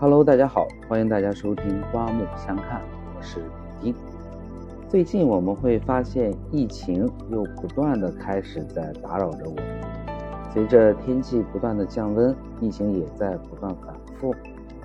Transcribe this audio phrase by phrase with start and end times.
[0.00, 2.80] Hello，大家好，欢迎大家收听刮目相看，
[3.16, 3.42] 我是
[3.82, 4.00] 丁丁。
[4.88, 9.64] 最近我们会发现疫情又不断的开始在打扰着我们，
[10.54, 14.32] 随着天气不断的降温，疫情也在不断反复。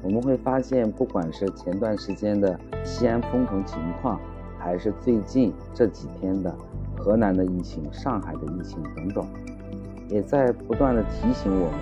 [0.02, 4.20] 我们会发现，不管是前段时间的西安封城情况，
[4.58, 6.52] 还是最近这几天的
[6.98, 9.24] 河南的疫情、上海的疫情等等，
[10.10, 11.80] 也在不断的提醒我们，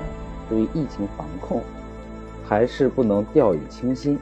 [0.49, 1.61] 对于疫情防控。
[2.51, 4.19] 还是不能掉以轻心。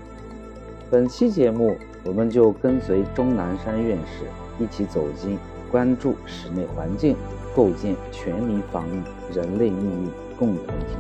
[0.88, 4.26] 本期节目，我们就跟随钟南山院士
[4.64, 5.36] 一起走进
[5.72, 7.16] 关注室内环境，
[7.56, 9.02] 构建全民防疫
[9.36, 10.96] 人类命运共同体。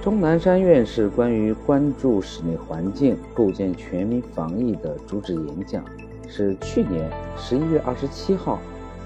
[0.00, 5.84] 钟南山院士关于关注室内环境，构建全民防疫的主旨演讲，
[6.28, 8.60] 是去年十一月二十七号，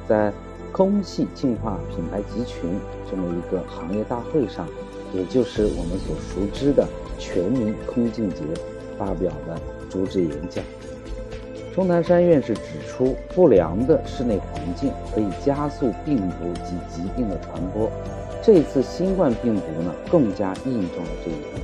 [0.07, 0.31] 在
[0.71, 2.79] 空气净化品牌集群
[3.11, 4.67] 这么一个行业大会上，
[5.17, 6.87] 也就是我们所熟知的。
[7.19, 8.43] 全民空净节
[8.99, 10.63] 发表的主旨演讲，
[11.75, 17.91] 钟南山院士指出，不良的室内环境可以加速病毒及疾病的传播。
[18.43, 21.63] 这次新冠病毒呢，更加印证了这一点。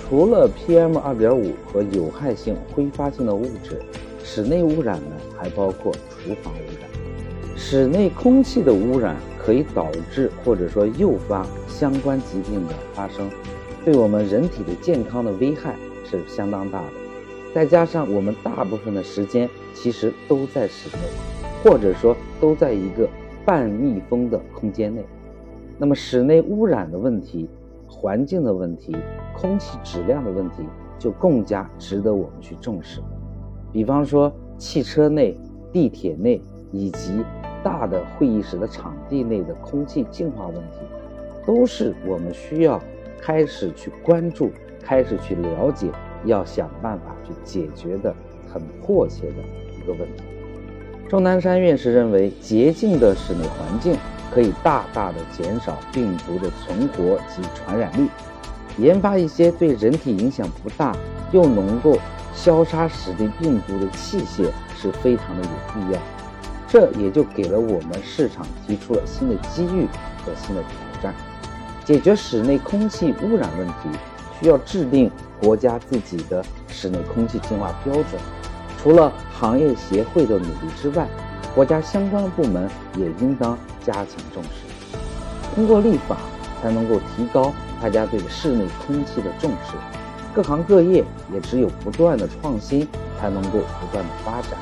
[0.00, 3.82] 除了 PM 二点五和有害性挥发性的物质，
[4.22, 6.88] 室内污染呢，还包括厨房污染。
[7.56, 13.28] 室内空气的污染可以导致或者说诱发相关疾病的发生。
[13.84, 16.88] 对我们人体的健康的危害是相当大的，
[17.54, 21.02] 再加上我们大部分的时间其实都在室内，
[21.62, 23.06] 或者说都在一个
[23.44, 25.04] 半密封的空间内，
[25.76, 27.46] 那么室内污染的问题、
[27.86, 28.96] 环境的问题、
[29.36, 30.62] 空气质量的问题
[30.98, 33.00] 就更加值得我们去重视。
[33.70, 35.36] 比方说汽车内、
[35.70, 36.40] 地铁内
[36.72, 37.22] 以及
[37.64, 40.78] 大的会议室的场地内的空气净化问题，
[41.44, 42.80] 都是我们需要。
[43.26, 44.50] 开始去关注，
[44.82, 45.86] 开始去了解，
[46.26, 48.14] 要想办法去解决的
[48.52, 49.36] 很迫切的
[49.78, 50.22] 一个问题。
[51.08, 53.96] 钟南山院士认为，洁净的室内环境
[54.30, 58.10] 可以大大的减少病毒的存活及传染力。
[58.76, 60.94] 研发一些对人体影响不大
[61.32, 61.96] 又能够
[62.34, 66.00] 消杀室内病毒的器械是非常的有必要。
[66.74, 69.86] 这也就给了我们市场提出了新的机遇
[70.24, 71.14] 和新的挑战。
[71.84, 73.96] 解决室内空气污染问题，
[74.40, 75.08] 需要制定
[75.40, 78.20] 国家自己的室内空气净化标准。
[78.82, 81.06] 除了行业协会的努力之外，
[81.54, 84.98] 国家相关部门也应当加强重视。
[85.54, 86.16] 通过立法，
[86.60, 89.76] 才能够提高大家对室内空气的重视。
[90.34, 92.84] 各行各业也只有不断的创新，
[93.20, 94.58] 才能够不断的发展。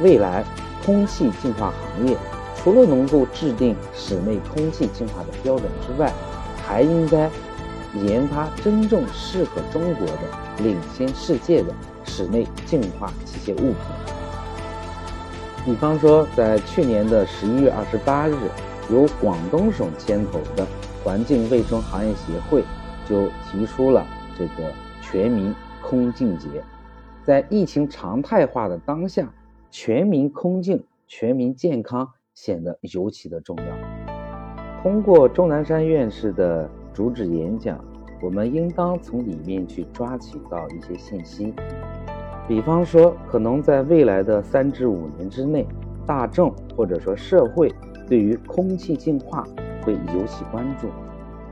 [0.00, 0.44] 未来，
[0.84, 2.16] 空气净化行业
[2.56, 6.12] 除了能够制定室内空气净化的标准之外，
[6.66, 7.30] 还应该
[7.94, 10.22] 研发真正适合中国的、
[10.58, 11.72] 领先世界的
[12.04, 13.76] 室内净化器械物品。
[15.64, 18.34] 比方说，在去年的十一月二十八日，
[18.90, 20.66] 由广东省牵头的
[21.04, 22.64] 环境卫生行业协会
[23.08, 24.06] 就提出了
[24.38, 24.72] 这个
[25.02, 26.48] 全民空净节。
[27.24, 29.28] 在疫情常态化的当下，
[29.80, 34.82] 全民空净、全民健康显得尤其的重要。
[34.82, 37.78] 通过钟南山院士的主旨演讲，
[38.20, 41.54] 我们应当从里面去抓取到一些信息。
[42.48, 45.64] 比方说，可能在未来的三至五年之内，
[46.04, 47.72] 大众或者说社会
[48.08, 49.46] 对于空气净化
[49.84, 50.88] 会尤其关注。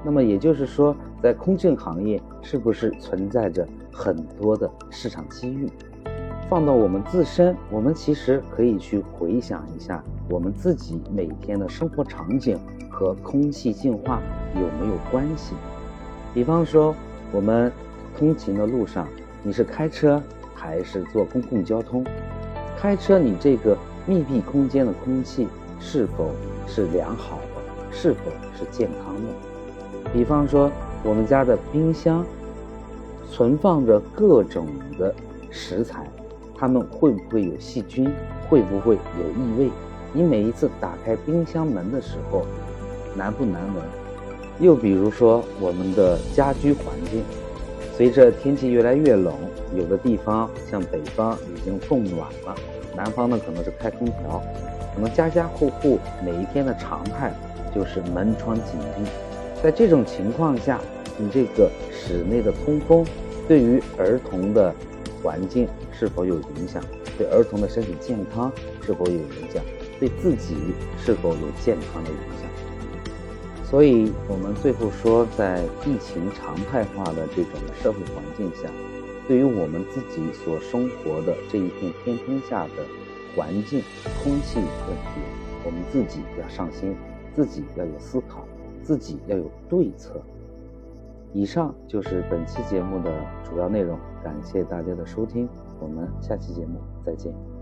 [0.04, 5.70] 那么也就是说，在空净行业是不是存在着很多的市场机遇？
[6.49, 12.59] 放到我们自身，我们其实可以去回想一下我们自己每天的生活场景。
[12.99, 14.23] 和空气净化
[14.55, 15.55] 有没有关系？
[16.33, 16.95] 比方说，
[17.31, 17.71] 我们
[18.17, 19.07] 通勤的路上，
[19.43, 20.23] 你是开车
[20.55, 22.03] 还是坐公共交通？
[22.78, 23.77] 开车，你这个
[24.07, 25.47] 密闭空间的空气
[25.78, 26.31] 是否
[26.67, 27.93] 是良好的？
[27.93, 30.10] 是否是健康的？
[30.10, 30.71] 比方说，
[31.04, 32.25] 我们家的冰箱
[33.31, 34.66] 存放着各种
[34.99, 35.15] 的
[35.51, 36.10] 食材，
[36.58, 38.10] 它们会不会有细菌？
[38.48, 39.70] 会不会有异味？
[40.12, 42.47] 你每一次打开冰箱门的时候。
[43.18, 43.82] 难不难闻？
[44.60, 47.22] 又比如说我们的家居环境，
[47.97, 49.32] 随着天气越来越冷，
[49.74, 52.54] 有的地方像北方已经供暖了，
[52.94, 54.42] 南方呢可能是开空调，
[54.94, 57.32] 可能家家户户每一天的常态
[57.74, 58.64] 就是门窗紧
[58.94, 59.10] 闭。
[59.62, 60.78] 在这种情况下，
[61.16, 63.03] 你这个室内的通风
[63.48, 64.74] 对于儿童的
[65.27, 66.81] 环境是否有影响？
[67.19, 69.61] 对儿童的身体健康是否有影响？
[69.99, 70.55] 对自己
[71.05, 72.49] 是否有健康的影响？
[73.65, 78.71] 所以，我们最后说，在疫情常态化的这种社会环境下，
[79.27, 82.84] 对于我们自己所生活的这一片天空下的
[83.34, 83.83] 环境、
[84.23, 85.21] 空气问题，
[85.65, 86.95] 我们自己要上心，
[87.34, 88.47] 自己要有思考，
[88.84, 90.23] 自己要有对策。
[91.33, 93.11] 以上就是本期节目的
[93.45, 95.49] 主要内容，感谢大家的收听，
[95.81, 97.55] 我们下期节目再见。